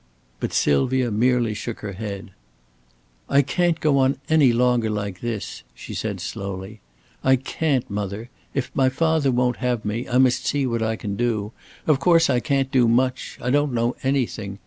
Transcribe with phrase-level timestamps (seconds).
[0.39, 2.31] But Sylvia merely shook her head.
[3.29, 6.81] "I can't go on any longer like this," she said, slowly.
[7.23, 8.31] "I can't, mother.
[8.55, 11.51] If my father won't have me, I must see what I can do.
[11.85, 13.37] Of course, I can't do much.
[13.43, 14.57] I don't know anything.